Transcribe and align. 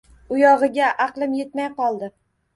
Uyog’iga 0.37 0.87
aqlim 1.05 1.37
yetmay 1.41 1.71
qoldi… 1.77 2.13